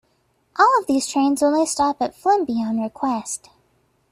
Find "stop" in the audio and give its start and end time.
1.67-2.01